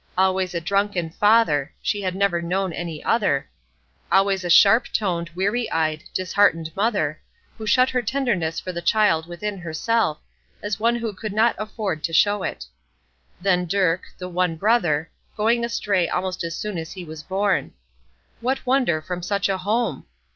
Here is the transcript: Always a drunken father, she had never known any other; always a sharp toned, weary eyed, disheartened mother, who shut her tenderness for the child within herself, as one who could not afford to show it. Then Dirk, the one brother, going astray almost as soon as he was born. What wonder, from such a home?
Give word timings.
Always 0.17 0.55
a 0.55 0.59
drunken 0.61 1.11
father, 1.11 1.71
she 1.79 2.01
had 2.01 2.15
never 2.15 2.41
known 2.41 2.73
any 2.73 3.03
other; 3.03 3.47
always 4.11 4.43
a 4.43 4.49
sharp 4.49 4.87
toned, 4.91 5.29
weary 5.35 5.69
eyed, 5.69 6.05
disheartened 6.11 6.71
mother, 6.75 7.19
who 7.55 7.67
shut 7.67 7.91
her 7.91 8.01
tenderness 8.01 8.59
for 8.59 8.71
the 8.71 8.81
child 8.81 9.27
within 9.27 9.59
herself, 9.59 10.17
as 10.63 10.79
one 10.79 10.95
who 10.95 11.13
could 11.13 11.33
not 11.33 11.53
afford 11.59 12.03
to 12.05 12.13
show 12.13 12.41
it. 12.41 12.65
Then 13.39 13.67
Dirk, 13.67 14.01
the 14.17 14.27
one 14.27 14.55
brother, 14.55 15.11
going 15.37 15.63
astray 15.63 16.09
almost 16.09 16.43
as 16.43 16.55
soon 16.57 16.79
as 16.79 16.93
he 16.93 17.05
was 17.05 17.21
born. 17.21 17.71
What 18.39 18.65
wonder, 18.65 19.03
from 19.03 19.21
such 19.21 19.49
a 19.49 19.57
home? 19.59 20.07